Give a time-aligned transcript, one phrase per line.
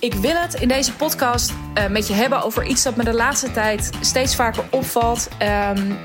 [0.00, 3.12] Ik wil het in deze podcast uh, met je hebben over iets dat me de
[3.12, 5.28] laatste tijd steeds vaker opvalt.
[5.42, 5.96] Um, uh,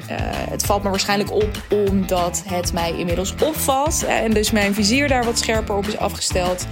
[0.49, 4.05] het valt me waarschijnlijk op omdat het mij inmiddels opvalt.
[4.05, 6.65] En dus mijn vizier daar wat scherper op is afgesteld.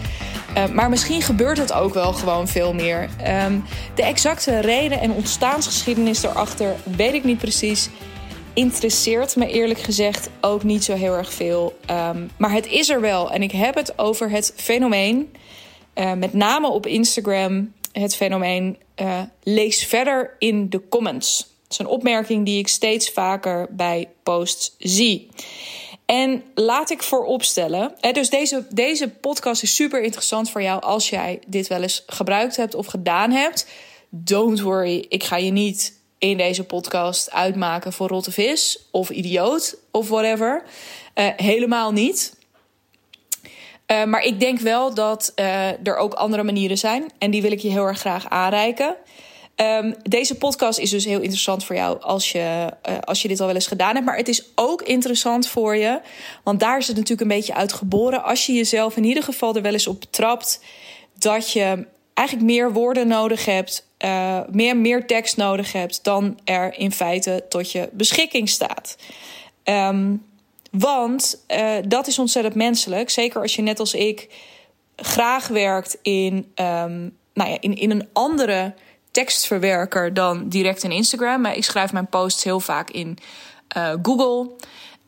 [0.73, 3.09] maar misschien gebeurt het ook wel gewoon veel meer.
[3.45, 3.63] Um,
[3.95, 7.90] de exacte reden en ontstaansgeschiedenis erachter weet ik niet precies.
[8.53, 11.80] Interesseert me eerlijk gezegd ook niet zo heel erg veel.
[11.90, 13.31] Um, maar het is er wel.
[13.31, 15.31] En ik heb het over het fenomeen
[15.95, 21.38] uh, met name op Instagram het fenomeen uh, lees verder in de comments.
[21.38, 25.29] Dat is een opmerking die ik steeds vaker bij posts zie.
[26.05, 31.09] En laat ik vooropstellen, hè, dus deze, deze podcast is super interessant voor jou als
[31.09, 33.67] jij dit wel eens gebruikt hebt of gedaan hebt.
[34.09, 39.77] Don't worry, ik ga je niet in deze podcast uitmaken voor rotte vis of idioot
[39.91, 40.63] of whatever.
[41.35, 42.33] Helemaal niet.
[43.88, 47.12] Uh, maar ik denk wel dat uh, er ook andere manieren zijn.
[47.17, 48.95] En die wil ik je heel erg graag aanreiken.
[49.56, 53.40] Um, deze podcast is dus heel interessant voor jou als je, uh, als je dit
[53.40, 54.06] al wel eens gedaan hebt.
[54.06, 56.02] Maar het is ook interessant voor je.
[56.44, 58.23] Want daar is het natuurlijk een beetje uit geboren.
[58.23, 60.64] Als je jezelf in ieder geval er wel eens op betrapt.
[61.18, 63.88] Dat je eigenlijk meer woorden nodig hebt.
[64.52, 66.03] meer, meer tekst nodig hebt.
[66.03, 68.95] Dan er in feite tot je beschikking staat.
[69.64, 70.25] Um,
[70.77, 73.09] want uh, dat is ontzettend menselijk.
[73.09, 74.29] Zeker als je net als ik
[74.95, 78.73] graag werkt in, um, nou ja, in, in een andere
[79.11, 81.41] tekstverwerker dan direct in Instagram.
[81.41, 83.17] Maar ik schrijf mijn posts heel vaak in
[83.77, 84.51] uh, Google.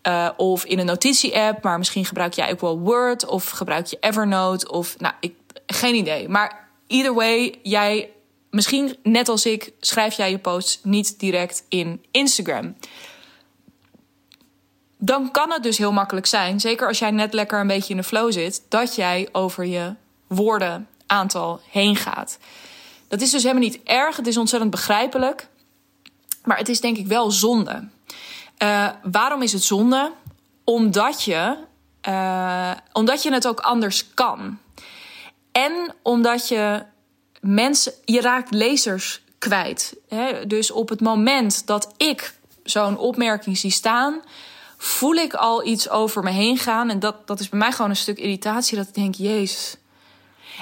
[0.08, 3.98] Uh, of in een notitie-app, maar misschien gebruik jij ook wel Word of gebruik je
[4.00, 5.34] Evernote of nou, ik,
[5.66, 6.30] geen idee.
[6.30, 8.10] Maar either way, jij,
[8.50, 12.76] misschien net als ik, schrijf jij je posts niet direct in Instagram
[14.98, 18.00] dan kan het dus heel makkelijk zijn, zeker als jij net lekker een beetje in
[18.00, 19.94] de flow zit, dat jij over je
[20.28, 22.38] woordenaantal heen gaat.
[23.08, 25.48] Dat is dus helemaal niet erg, het is ontzettend begrijpelijk,
[26.44, 27.88] maar het is denk ik wel zonde.
[28.64, 30.12] Uh, waarom is het zonde?
[30.64, 31.58] Omdat je,
[32.10, 34.58] uh, omdat je het ook anders kan.
[35.52, 36.84] En omdat je
[37.40, 39.96] mensen, je raakt lezers kwijt.
[40.10, 40.48] Hè?
[40.48, 44.22] Dus op het moment dat ik zo'n opmerking zie staan,
[44.86, 46.90] voel ik al iets over me heen gaan.
[46.90, 48.78] En dat, dat is bij mij gewoon een stuk irritatie.
[48.78, 49.78] Dat ik denk, jezus.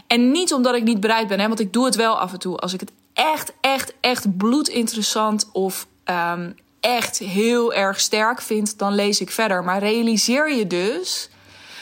[0.08, 2.40] En niet omdat ik niet bereid ben, hè, want ik doe het wel af en
[2.40, 2.58] toe.
[2.58, 8.96] Als ik het echt, echt, echt bloedinteressant of um, echt heel erg sterk vind, dan
[8.96, 9.64] lees ik verder.
[9.64, 11.30] Maar realiseer je dus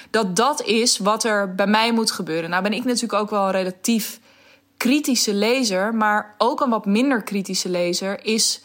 [0.09, 2.49] dat dat is wat er bij mij moet gebeuren.
[2.49, 4.19] Nou ben ik natuurlijk ook wel een relatief
[4.77, 8.61] kritische lezer, maar ook een wat minder kritische lezer is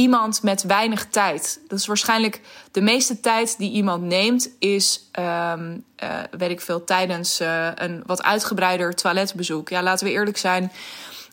[0.00, 1.60] iemand met weinig tijd.
[1.68, 2.40] Dat is waarschijnlijk
[2.70, 5.10] de meeste tijd die iemand neemt, is,
[5.52, 5.84] um,
[6.30, 9.68] weet ik veel, tijdens uh, een wat uitgebreider toiletbezoek.
[9.68, 10.72] Ja, laten we eerlijk zijn.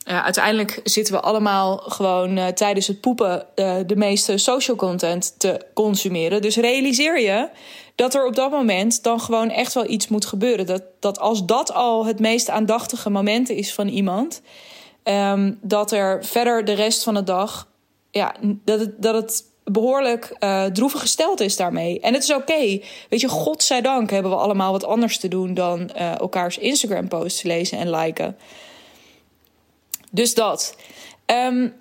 [0.09, 3.45] Uh, uiteindelijk zitten we allemaal gewoon tijdens het poepen
[3.85, 6.41] de meeste social content te consumeren.
[6.41, 7.49] Dus realiseer je
[7.95, 10.65] dat er op dat moment dan gewoon echt wel iets moet gebeuren.
[10.65, 14.41] Dat, dat als dat al het meest aandachtige moment is van iemand,
[15.03, 17.67] um, dat er verder de rest van de dag
[18.17, 21.99] ja, dat het, dat het behoorlijk uh, droevig gesteld is daarmee.
[21.99, 22.79] En het is oké.
[23.09, 27.77] Weet je, godzijdank hebben we allemaal wat anders te doen dan uh, elkaars Instagram-posts lezen
[27.77, 28.37] en liken.
[30.11, 30.75] Dus dat.
[31.25, 31.73] Um,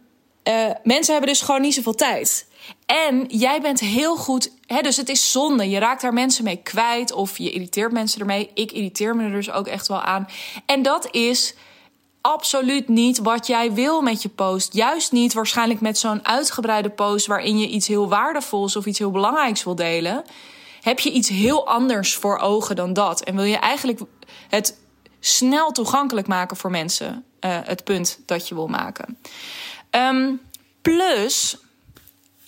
[0.49, 2.47] uh, mensen hebben dus gewoon niet zoveel tijd.
[2.87, 4.53] En jij bent heel goed.
[4.67, 5.69] Hè, dus het is zonde.
[5.69, 7.13] Je raakt daar mensen mee kwijt.
[7.13, 8.51] Of je irriteert mensen ermee.
[8.55, 10.29] Ik irriteer me er dus ook echt wel aan.
[10.67, 11.55] En dat is
[12.27, 14.75] absoluut niet wat jij wil met je post.
[14.75, 19.11] Juist niet waarschijnlijk met zo'n uitgebreide post waarin je iets heel waardevols of iets heel
[19.11, 20.25] belangrijks wil delen.
[20.81, 23.23] Heb je iets heel anders voor ogen dan dat?
[23.23, 24.01] En wil je eigenlijk
[24.49, 24.79] het
[25.21, 27.25] snel toegankelijk maken voor mensen?
[27.41, 29.19] Uh, het punt dat je wil maken.
[29.91, 30.41] Um,
[30.83, 31.57] plus,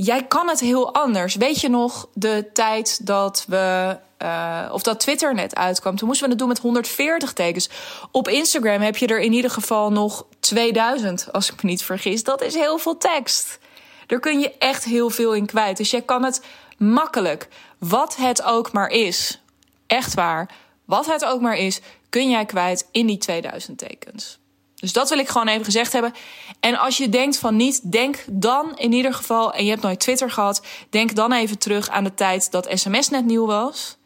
[0.00, 1.35] jij kan het heel anders.
[1.35, 3.97] Weet je nog de tijd dat we.
[4.23, 5.97] Uh, of dat Twitter net uitkwam.
[5.97, 7.71] Toen moesten we het doen met 140 tekens.
[8.11, 12.25] Op Instagram heb je er in ieder geval nog 2000, als ik me niet vergis.
[12.25, 13.59] Dat is heel veel tekst.
[14.06, 15.77] Daar kun je echt heel veel in kwijt.
[15.77, 16.45] Dus jij kan het
[16.77, 17.49] makkelijk,
[17.79, 19.41] wat het ook maar is.
[19.87, 20.50] Echt waar.
[20.85, 24.39] Wat het ook maar is, kun jij kwijt in die 2000 tekens.
[24.80, 26.12] Dus dat wil ik gewoon even gezegd hebben.
[26.60, 30.00] En als je denkt van niet, denk dan in ieder geval, en je hebt nooit
[30.00, 33.96] Twitter gehad, denk dan even terug aan de tijd dat sms net nieuw was.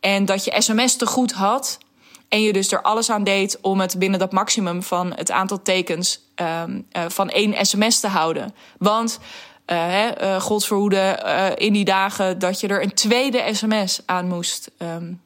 [0.00, 1.78] En dat je sms te goed had.
[2.28, 5.62] En je dus er alles aan deed om het binnen dat maximum van het aantal
[5.62, 8.54] tekens um, uh, van één sms te houden.
[8.78, 9.18] Want,
[9.66, 14.70] uh, uh, God verhoede, in die dagen dat je er een tweede sms aan moest
[14.78, 15.20] um,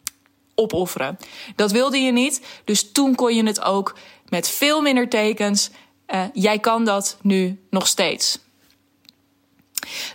[0.55, 1.19] opofferen.
[1.57, 2.47] Dat wilde je niet.
[2.65, 3.95] Dus toen kon je het ook
[4.35, 5.71] met veel minder tekens.
[6.15, 8.39] Uh, jij kan dat nu nog steeds.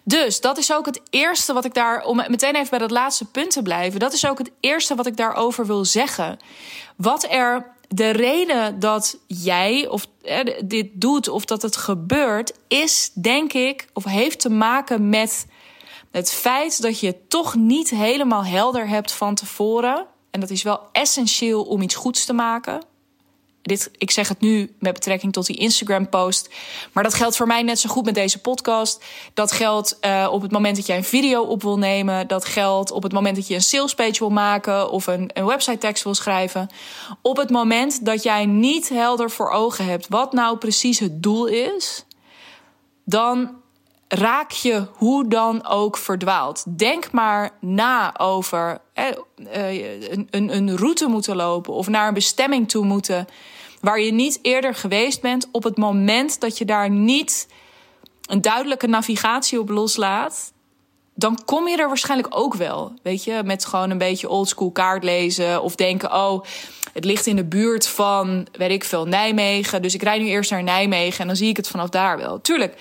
[0.04, 3.26] Dus dat is ook het eerste wat ik daar, om meteen even bij dat laatste
[3.26, 6.40] punt te blijven, dat is ook het eerste wat ik daarover wil zeggen.
[6.96, 10.08] Wat er de reden dat jij of
[10.66, 15.48] dit doet of dat het gebeurt, is denk ik, of heeft te maken met
[16.12, 20.06] het feit dat je toch niet helemaal helder hebt van tevoren.
[20.32, 22.82] En dat is wel essentieel om iets goeds te maken
[23.70, 26.50] dit, ik zeg het nu met betrekking tot die Instagram-post.
[26.92, 29.04] Maar dat geldt voor mij net zo goed met deze podcast.
[29.34, 32.28] Dat geldt uh, op het moment dat jij een video op wil nemen.
[32.28, 35.78] Dat geldt op het moment dat je een salespage wil maken of een, een website
[35.78, 36.70] tekst wil schrijven.
[37.22, 41.46] Op het moment dat jij niet helder voor ogen hebt wat nou precies het doel
[41.46, 42.06] is,
[43.06, 43.59] dan
[44.10, 46.64] raak je hoe dan ook verdwaald.
[46.78, 49.06] Denk maar na over eh,
[50.30, 53.28] een, een route moeten lopen of naar een bestemming toe moeten
[53.82, 55.48] waar je niet eerder geweest bent.
[55.52, 57.48] Op het moment dat je daar niet
[58.26, 60.54] een duidelijke navigatie op loslaat,
[61.16, 62.94] dan kom je er waarschijnlijk ook wel.
[63.04, 66.44] Weet je, met gewoon een beetje oldschool kaart lezen of denken: oh,
[66.94, 69.82] het ligt in de buurt van, weet ik veel, Nijmegen.
[69.82, 72.42] Dus ik rijd nu eerst naar Nijmegen en dan zie ik het vanaf daar wel.
[72.42, 72.76] Tuurlijk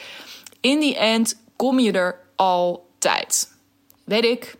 [0.61, 3.53] in die end kom je er altijd.
[4.05, 4.57] Weet ik.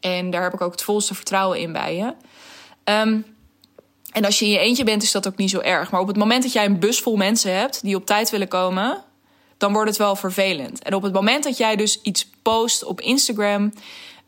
[0.00, 2.14] En daar heb ik ook het volste vertrouwen in bij je.
[2.84, 3.24] Um,
[4.12, 5.90] en als je in je eentje bent, is dat ook niet zo erg.
[5.90, 8.48] Maar op het moment dat jij een bus vol mensen hebt die op tijd willen
[8.48, 9.04] komen,
[9.56, 10.82] dan wordt het wel vervelend.
[10.82, 13.72] En op het moment dat jij dus iets post op Instagram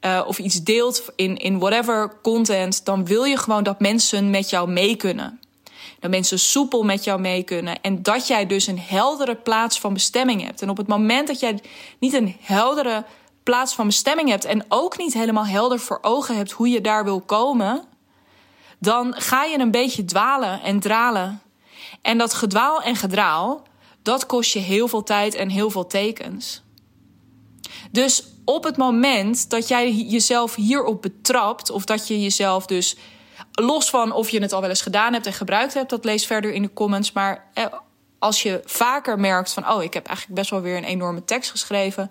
[0.01, 4.51] uh, of iets deelt in, in whatever content, dan wil je gewoon dat mensen met
[4.51, 5.41] jou mee kunnen
[6.01, 7.81] dat mensen soepel met jou mee kunnen.
[7.81, 10.63] En dat jij dus een heldere plaats van bestemming hebt.
[10.63, 11.61] En op het moment dat jij
[11.99, 13.05] niet een heldere
[13.43, 14.45] plaats van bestemming hebt.
[14.45, 17.85] en ook niet helemaal helder voor ogen hebt hoe je daar wil komen.
[18.79, 21.43] dan ga je een beetje dwalen en dralen.
[22.03, 23.63] En dat gedwaal en gedraal.
[24.03, 26.63] dat kost je heel veel tijd en heel veel tekens.
[27.91, 31.71] Dus op het moment dat jij jezelf hierop betrapt.
[31.71, 32.97] of dat je jezelf dus
[33.53, 36.27] los van of je het al wel eens gedaan hebt en gebruikt hebt, dat lees
[36.27, 37.13] verder in de comments.
[37.13, 37.67] Maar eh,
[38.19, 41.51] als je vaker merkt van, oh, ik heb eigenlijk best wel weer een enorme tekst
[41.51, 42.11] geschreven.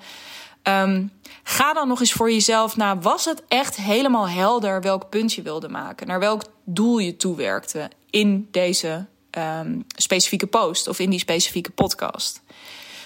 [0.64, 1.12] Um,
[1.44, 2.98] ga dan nog eens voor jezelf na.
[2.98, 6.08] Was het echt helemaal helder welk punt je wilde maken?
[6.08, 12.42] Naar welk doel je toewerkte in deze um, specifieke post of in die specifieke podcast?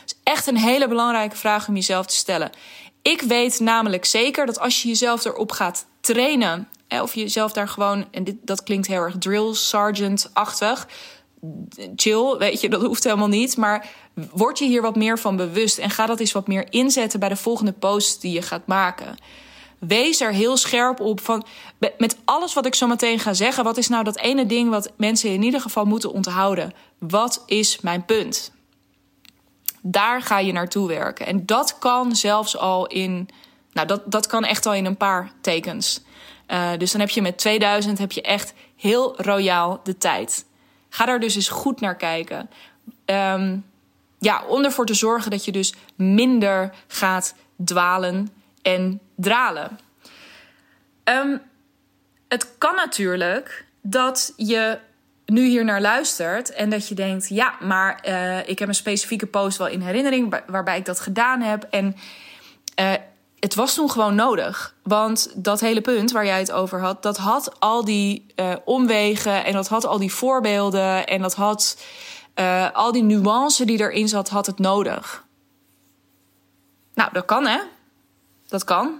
[0.01, 2.49] Het is echt een hele belangrijke vraag om jezelf te stellen.
[3.01, 6.67] Ik weet namelijk zeker dat als je jezelf erop gaat trainen
[7.01, 10.87] of je jezelf daar gewoon, en dit, dat klinkt heel erg drill sergeant-achtig.
[11.95, 13.57] Chill, weet je, dat hoeft helemaal niet.
[13.57, 13.89] Maar
[14.31, 17.29] word je hier wat meer van bewust en ga dat eens wat meer inzetten bij
[17.29, 19.17] de volgende post die je gaat maken.
[19.79, 21.45] Wees er heel scherp op van
[21.97, 24.91] met alles wat ik zo meteen ga zeggen, wat is nou dat ene ding wat
[24.97, 26.73] mensen in ieder geval moeten onthouden?
[26.99, 28.51] Wat is mijn punt?
[29.81, 31.25] Daar ga je naartoe werken.
[31.25, 33.29] En dat kan zelfs al in,
[33.75, 36.03] nou, dat, dat kan echt al in een paar tekens.
[36.47, 40.45] Uh, dus dan heb je met 2000 heb je echt heel royaal de tijd.
[40.89, 42.49] Ga daar dus eens goed naar kijken.
[43.05, 43.65] Um,
[44.19, 47.35] ja, om ervoor te zorgen dat je dus minder gaat
[47.65, 48.29] dwalen
[48.61, 49.79] en dralen.
[51.03, 51.41] Um,
[52.27, 54.79] het kan natuurlijk dat je
[55.25, 59.27] nu hier naar luistert en dat je denkt: ja, maar uh, ik heb een specifieke
[59.27, 61.67] post wel in herinnering waarbij ik dat gedaan heb.
[61.69, 61.95] En
[62.79, 62.93] uh,
[63.45, 64.75] het was toen gewoon nodig.
[64.83, 69.45] Want dat hele punt waar jij het over had, dat had al die uh, omwegen
[69.45, 71.77] en dat had al die voorbeelden en dat had
[72.35, 75.25] uh, al die nuance die erin zat, had het nodig.
[76.93, 77.59] Nou, dat kan hè.
[78.47, 78.99] Dat kan.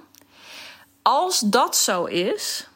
[1.01, 2.67] Als dat zo is,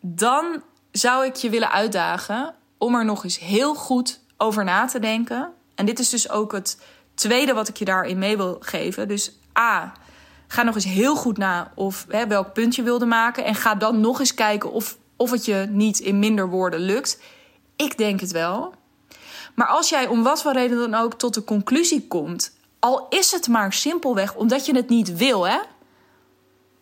[0.00, 4.98] dan zou ik je willen uitdagen om er nog eens heel goed over na te
[4.98, 5.52] denken.
[5.74, 6.80] En dit is dus ook het
[7.14, 9.08] tweede wat ik je daarin mee wil geven.
[9.08, 9.92] Dus A
[10.48, 13.44] Ga nog eens heel goed na of hè, welk punt je wilde maken.
[13.44, 17.20] En ga dan nog eens kijken of, of het je niet in minder woorden lukt.
[17.76, 18.74] Ik denk het wel.
[19.54, 23.32] Maar als jij om wat voor reden dan ook tot de conclusie komt, al is
[23.32, 25.58] het maar simpelweg omdat je het niet wil, hè?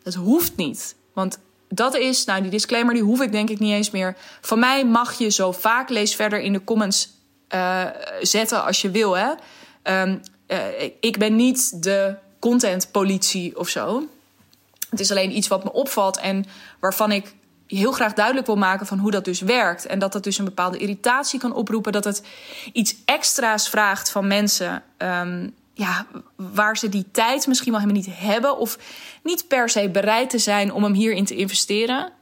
[0.02, 0.96] Het hoeft niet.
[1.12, 4.16] Want dat is, nou, die disclaimer die hoef ik denk ik niet eens meer.
[4.40, 7.08] Van mij mag je zo vaak, lees verder in de comments
[7.54, 7.85] uh,
[8.20, 9.30] zetten als je wil, hè?
[10.02, 14.02] Um, uh, ik ben niet de contentpolitie of zo.
[14.90, 16.44] Het is alleen iets wat me opvalt en
[16.80, 17.34] waarvan ik
[17.66, 19.86] heel graag duidelijk wil maken van hoe dat dus werkt.
[19.86, 21.92] En dat dat dus een bepaalde irritatie kan oproepen.
[21.92, 22.22] Dat het
[22.72, 24.82] iets extra's vraagt van mensen.
[24.98, 28.58] Um, ja, waar ze die tijd misschien wel helemaal niet hebben.
[28.58, 28.78] Of
[29.22, 32.12] niet per se bereid te zijn om hem hierin te investeren.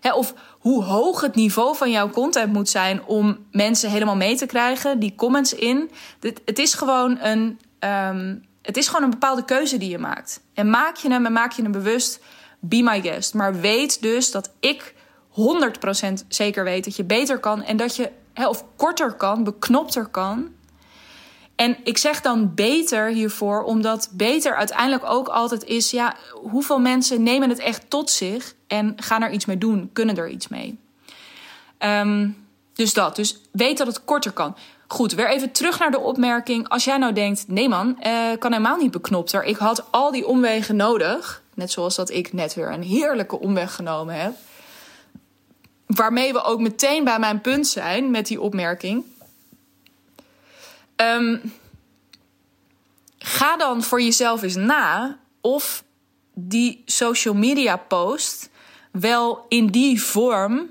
[0.00, 4.36] Hè, of hoe hoog het niveau van jouw content moet zijn om mensen helemaal mee
[4.36, 5.90] te krijgen, die comments in.
[6.44, 7.60] het is gewoon een.
[7.78, 10.40] Ehm, het is gewoon een bepaalde keuze die je maakt.
[10.54, 12.20] En maak je hem en maak je hem bewust,
[12.60, 13.34] be my guest.
[13.34, 14.94] Maar weet dus dat ik
[15.30, 20.48] 100% zeker weet dat je beter kan en dat je, of korter kan, beknopter kan.
[21.56, 27.22] En ik zeg dan beter hiervoor, omdat beter uiteindelijk ook altijd is: ja, hoeveel mensen
[27.22, 30.78] nemen het echt tot zich en gaan er iets mee doen, kunnen er iets mee.
[31.78, 32.30] Ehm,
[32.72, 33.16] dus dat.
[33.16, 34.56] Dus weet dat het korter kan.
[34.92, 36.68] Goed, weer even terug naar de opmerking.
[36.68, 39.44] Als jij nou denkt: nee man, uh, kan helemaal niet beknopter.
[39.44, 41.42] Ik had al die omwegen nodig.
[41.54, 44.32] Net zoals dat ik net weer een heerlijke omweg genomen heb.
[45.86, 49.04] Waarmee we ook meteen bij mijn punt zijn met die opmerking.
[50.96, 51.52] Um,
[53.18, 55.84] ga dan voor jezelf eens na of
[56.34, 58.50] die social media post
[58.90, 60.70] wel in die vorm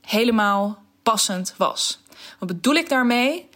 [0.00, 2.00] helemaal passend was.
[2.38, 3.48] Wat bedoel ik daarmee?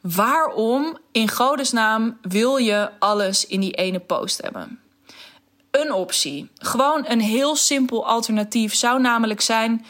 [0.00, 4.80] Waarom in godesnaam wil je alles in die ene post hebben?
[5.70, 9.86] Een optie, gewoon een heel simpel alternatief zou namelijk zijn: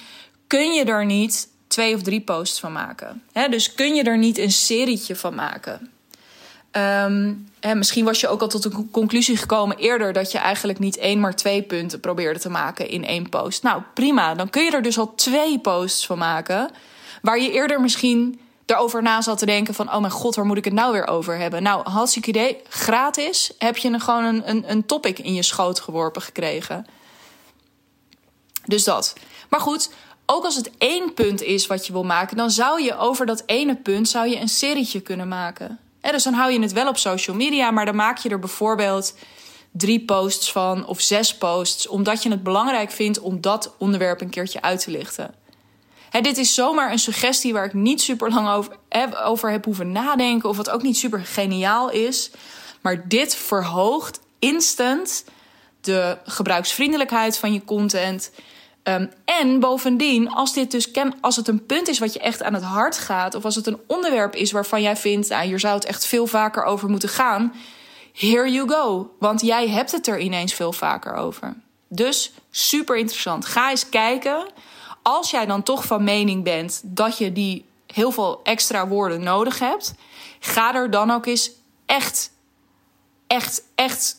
[0.46, 3.22] kun je er niet twee of drie posts van maken?
[3.50, 5.92] dus kun je er niet een serietje van maken?
[6.76, 10.96] Um, misschien was je ook al tot de conclusie gekomen eerder dat je eigenlijk niet
[10.96, 13.62] één, maar twee punten probeerde te maken in één post.
[13.62, 14.34] Nou, prima.
[14.34, 16.70] Dan kun je er dus al twee posts van maken.
[17.22, 19.92] Waar je eerder misschien erover na zat te denken van...
[19.92, 21.62] oh mijn god, waar moet ik het nou weer over hebben?
[21.62, 22.60] Nou, hartstikke idee.
[22.68, 26.86] Gratis heb je gewoon een, een, een topic in je schoot geworpen gekregen.
[28.64, 29.14] Dus dat.
[29.48, 29.90] Maar goed,
[30.26, 32.36] ook als het één punt is wat je wil maken...
[32.36, 35.78] dan zou je over dat ene punt zou je een serietje kunnen maken.
[36.00, 37.70] dus dan hou je het wel op social media...
[37.70, 39.14] maar dan maak je er bijvoorbeeld
[39.70, 41.86] drie posts van of zes posts...
[41.86, 45.34] omdat je het belangrijk vindt om dat onderwerp een keertje uit te lichten
[46.22, 49.92] dit is zomaar een suggestie waar ik niet super lang over heb, over heb hoeven
[49.92, 50.48] nadenken.
[50.48, 52.30] Of wat ook niet super geniaal is.
[52.80, 55.24] Maar dit verhoogt instant
[55.80, 58.30] de gebruiksvriendelijkheid van je content.
[58.82, 62.42] Um, en bovendien, als dit dus ken, als het een punt is wat je echt
[62.42, 65.60] aan het hart gaat, of als het een onderwerp is waarvan jij vindt, nou, hier
[65.60, 67.54] zou het echt veel vaker over moeten gaan,
[68.12, 69.10] here you go.
[69.18, 71.54] Want jij hebt het er ineens veel vaker over.
[71.88, 73.46] Dus super interessant.
[73.46, 74.46] Ga eens kijken
[75.04, 79.58] als jij dan toch van mening bent dat je die heel veel extra woorden nodig
[79.58, 79.94] hebt,
[80.40, 81.50] ga er dan ook eens
[81.86, 82.30] echt,
[83.26, 84.16] echt, echt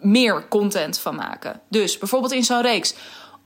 [0.00, 1.60] meer content van maken.
[1.68, 2.94] Dus bijvoorbeeld in zo'n reeks.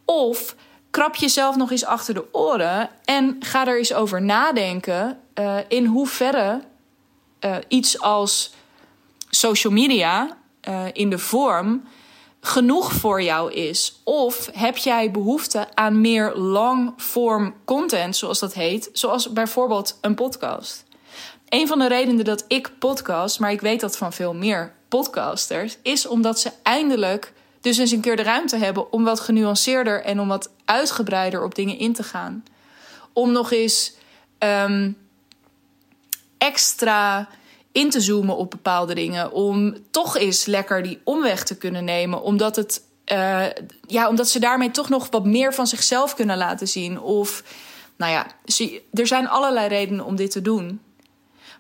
[0.04, 0.54] Of
[0.90, 5.87] krap jezelf nog eens achter de oren en ga er eens over nadenken uh, in
[5.87, 6.62] hoeverre
[7.40, 8.54] uh, iets als
[9.30, 10.37] social media
[10.68, 11.82] uh, in de vorm
[12.46, 14.00] genoeg voor jou is?
[14.02, 20.84] Of heb jij behoefte aan meer long-form content, zoals dat heet, zoals bijvoorbeeld een podcast?
[21.48, 25.76] Een van de redenen dat ik podcast, maar ik weet dat van veel meer podcasters,
[25.82, 30.20] is omdat ze eindelijk dus eens een keer de ruimte hebben om wat genuanceerder en
[30.20, 32.44] om wat uitgebreider op dingen in te gaan.
[33.12, 33.92] Om nog eens
[34.38, 34.96] um,
[36.38, 37.28] extra
[37.74, 39.32] in te zoomen op bepaalde dingen.
[39.32, 42.22] Om toch eens lekker die omweg te kunnen nemen.
[42.22, 43.44] Omdat, het, uh,
[43.86, 47.00] ja, omdat ze daarmee toch nog wat meer van zichzelf kunnen laten zien.
[47.00, 47.42] Of,
[47.96, 48.26] nou ja,
[48.92, 50.80] er zijn allerlei redenen om dit te doen.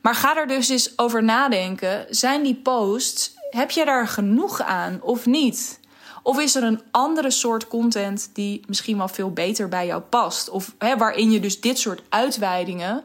[0.02, 2.06] Maar ga er dus eens over nadenken.
[2.10, 5.80] Zijn die posts, heb je daar genoeg aan of niet?
[6.22, 10.50] Of is er een andere soort content die misschien wel veel beter bij jou past?
[10.50, 13.04] Of hè, waarin je dus dit soort uitweidingen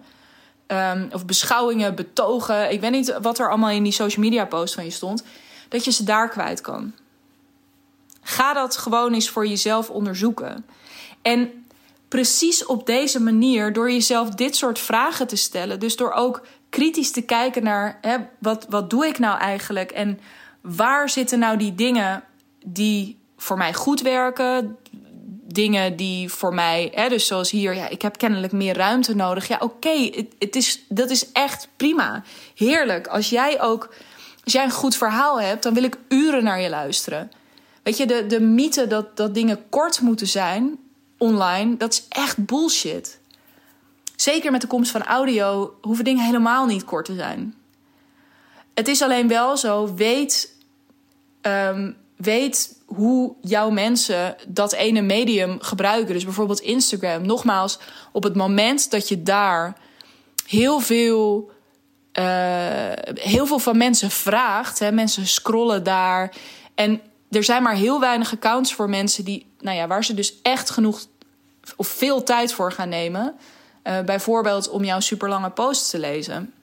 [0.69, 2.71] Ehm, of beschouwingen, betogen.
[2.71, 5.23] Ik weet niet wat er allemaal in die social media post van je stond.
[5.69, 6.93] Dat je ze daar kwijt kan.
[8.21, 10.65] Ga dat gewoon eens voor jezelf onderzoeken.
[11.21, 11.65] En
[12.07, 17.11] precies op deze manier, door jezelf dit soort vragen te stellen, dus door ook kritisch
[17.11, 20.19] te kijken naar hè, wat, wat doe ik nou eigenlijk en
[20.61, 22.23] waar zitten nou die dingen
[22.65, 24.77] die voor mij goed werken,
[25.53, 29.47] dingen die voor mij, hè, dus zoals hier, ja, ik heb kennelijk meer ruimte nodig.
[29.47, 32.23] Ja, oké, het, is, dat is echt prima.
[32.55, 33.07] Heerlijk.
[33.07, 33.93] Als jij ook,
[34.43, 37.31] als jij een goed verhaal hebt, dan wil ik uren naar je luisteren.
[37.83, 40.79] Weet je, de, de mythe dat, dat dingen kort moeten zijn
[41.17, 43.19] online, dat is echt bullshit.
[44.15, 47.55] Zeker met de komst van audio hoeven dingen helemaal niet kort te zijn.
[48.73, 50.55] Het is alleen wel zo, weet,
[51.41, 56.13] um, weet hoe jouw mensen dat ene medium gebruiken.
[56.13, 57.25] Dus bijvoorbeeld Instagram.
[57.25, 57.79] Nogmaals,
[58.11, 59.77] op het moment dat je daar
[60.47, 61.51] heel veel,
[62.13, 62.23] uh,
[63.13, 66.35] heel veel van mensen vraagt, hè, mensen scrollen daar.
[66.75, 70.41] En er zijn maar heel weinig accounts voor mensen die, nou ja, waar ze dus
[70.41, 71.05] echt genoeg
[71.75, 73.35] of veel tijd voor gaan nemen.
[73.83, 76.53] Uh, bijvoorbeeld om jouw superlange post te lezen.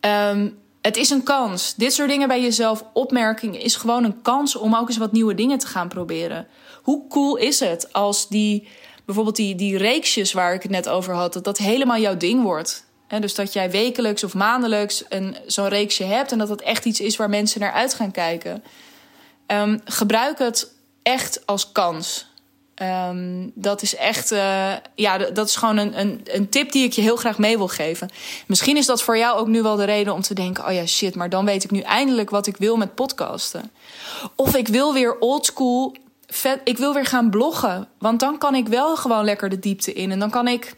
[0.00, 1.74] Um, het is een kans.
[1.74, 5.34] Dit soort dingen bij jezelf opmerken is gewoon een kans om ook eens wat nieuwe
[5.34, 6.46] dingen te gaan proberen.
[6.82, 8.68] Hoe cool is het als die,
[9.04, 12.42] bijvoorbeeld die, die reeksjes waar ik het net over had, dat dat helemaal jouw ding
[12.42, 12.84] wordt?
[13.20, 17.00] Dus dat jij wekelijks of maandelijks een, zo'n reeksje hebt en dat dat echt iets
[17.00, 18.64] is waar mensen naar uit gaan kijken.
[19.46, 22.26] Um, gebruik het echt als kans.
[22.82, 26.92] Um, dat is echt, uh, ja, dat is gewoon een, een, een tip die ik
[26.92, 28.08] je heel graag mee wil geven.
[28.46, 30.86] Misschien is dat voor jou ook nu wel de reden om te denken: oh ja,
[30.86, 33.70] shit, maar dan weet ik nu eindelijk wat ik wil met podcasten.
[34.34, 37.88] Of ik wil weer oldschool, vet, ik wil weer gaan bloggen.
[37.98, 40.10] Want dan kan ik wel gewoon lekker de diepte in.
[40.10, 40.76] En dan kan ik,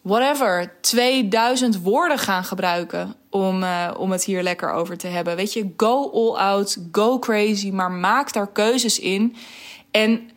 [0.00, 5.36] whatever, 2000 woorden gaan gebruiken om, uh, om het hier lekker over te hebben.
[5.36, 9.36] Weet je, go all out, go crazy, maar maak daar keuzes in.
[9.90, 10.32] En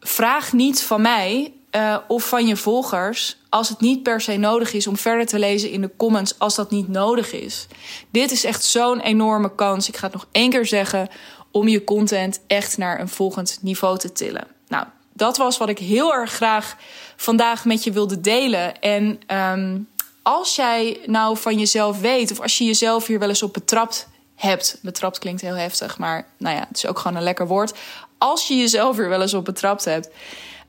[0.00, 4.72] vraag niet van mij uh, of van je volgers als het niet per se nodig
[4.72, 7.66] is om verder te lezen in de comments als dat niet nodig is.
[8.10, 9.88] Dit is echt zo'n enorme kans.
[9.88, 11.08] Ik ga het nog één keer zeggen
[11.50, 14.46] om je content echt naar een volgend niveau te tillen.
[14.68, 16.76] Nou, dat was wat ik heel erg graag
[17.16, 18.80] vandaag met je wilde delen.
[18.80, 19.88] En um,
[20.22, 24.08] als jij nou van jezelf weet, of als je jezelf hier wel eens op betrapt
[24.34, 24.78] hebt.
[24.82, 27.72] Betrapt klinkt heel heftig, maar nou ja, het is ook gewoon een lekker woord
[28.18, 30.08] als je jezelf weer wel eens op betrapt hebt.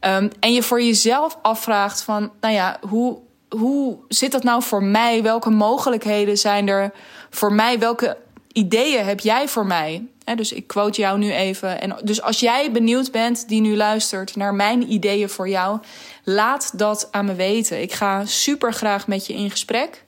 [0.01, 3.18] Um, en je voor jezelf afvraagt van, nou ja, hoe,
[3.50, 5.24] hoe zit dat nou voor mij?
[5.24, 6.91] Welke mogelijkheden zijn er
[7.29, 7.79] voor mij?
[7.79, 8.18] Welke
[8.51, 10.08] ideeën heb jij voor mij?
[10.36, 11.82] dus ik quote jou nu even.
[11.82, 15.79] En dus als jij benieuwd bent, die nu luistert naar mijn ideeën voor jou,
[16.24, 17.82] laat dat aan me weten.
[17.82, 20.03] Ik ga super graag met je in gesprek.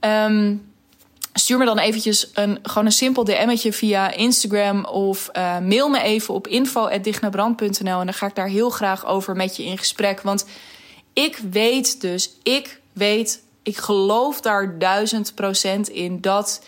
[0.00, 0.73] Um,
[1.36, 6.00] Stuur me dan eventjes een, gewoon een simpel DM'tje via Instagram of uh, mail me
[6.00, 10.20] even op info.dignabrand.nl en dan ga ik daar heel graag over met je in gesprek.
[10.20, 10.46] Want
[11.12, 16.64] ik weet dus, ik weet, ik geloof daar duizend procent in dat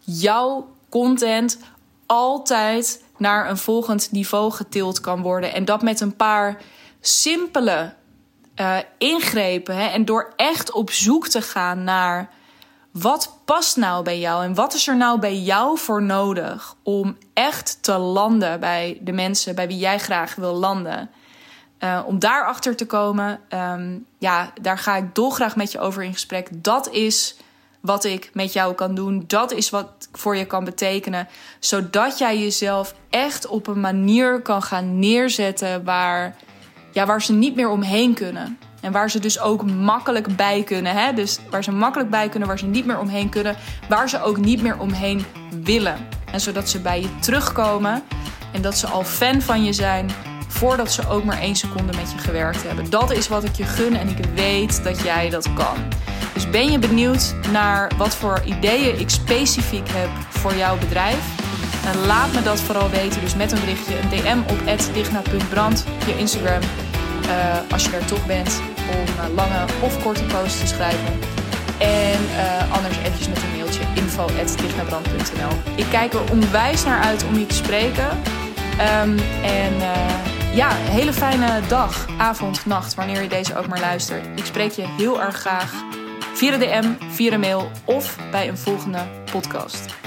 [0.00, 1.58] jouw content
[2.06, 5.52] altijd naar een volgend niveau getild kan worden.
[5.52, 6.62] En dat met een paar
[7.00, 7.92] simpele
[8.56, 9.76] uh, ingrepen.
[9.76, 12.30] Hè, en door echt op zoek te gaan naar
[12.92, 17.16] wat past nou bij jou en wat is er nou bij jou voor nodig om
[17.32, 21.10] echt te landen bij de mensen bij wie jij graag wil landen?
[21.80, 26.12] Uh, om daarachter te komen, um, ja, daar ga ik dolgraag met je over in
[26.12, 26.48] gesprek.
[26.52, 27.36] Dat is
[27.80, 29.24] wat ik met jou kan doen.
[29.26, 31.28] Dat is wat voor je kan betekenen.
[31.58, 36.36] Zodat jij jezelf echt op een manier kan gaan neerzetten waar,
[36.92, 38.58] ja, waar ze niet meer omheen kunnen.
[38.80, 40.94] En waar ze dus ook makkelijk bij kunnen.
[40.94, 41.12] Hè?
[41.12, 43.56] Dus waar ze makkelijk bij kunnen, waar ze niet meer omheen kunnen.
[43.88, 45.24] Waar ze ook niet meer omheen
[45.62, 45.96] willen.
[46.32, 48.02] En zodat ze bij je terugkomen.
[48.52, 50.10] En dat ze al fan van je zijn.
[50.48, 52.90] Voordat ze ook maar één seconde met je gewerkt hebben.
[52.90, 55.76] Dat is wat ik je gun en ik weet dat jij dat kan.
[56.34, 61.38] Dus ben je benieuwd naar wat voor ideeën ik specifiek heb voor jouw bedrijf?
[61.86, 63.20] En laat me dat vooral weten.
[63.20, 66.60] Dus met een berichtje, een DM op digna.brand via Instagram.
[67.26, 68.60] Uh, als je er toch bent
[68.90, 71.18] om uh, lange of korte posts te schrijven.
[71.78, 77.38] En uh, anders eventjes met een mailtje info.dignabrand.nl Ik kijk er onwijs naar uit om
[77.38, 78.08] je te spreken.
[79.02, 79.72] Um, en
[80.54, 84.26] ja, hele fijne dag, avond, nacht, wanneer je deze ook maar luistert.
[84.34, 85.72] Ik spreek je heel erg graag
[86.34, 89.99] via de DM, via de mail of bij een volgende podcast.